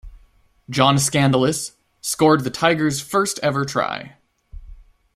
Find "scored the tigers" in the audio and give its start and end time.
2.01-3.01